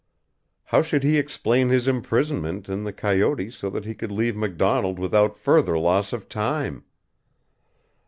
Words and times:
How 0.63 0.81
should 0.81 1.03
he 1.03 1.19
explain 1.19 1.69
his 1.69 1.87
imprisonment 1.87 2.67
in 2.67 2.85
the 2.85 2.91
coyote 2.91 3.51
so 3.51 3.69
that 3.69 3.85
he 3.85 3.93
could 3.93 4.11
leave 4.11 4.35
MacDonald 4.35 4.97
without 4.97 5.37
further 5.37 5.77
loss 5.77 6.11
of 6.11 6.27
time? 6.27 6.85